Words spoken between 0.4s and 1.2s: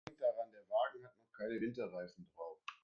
der Wagen hat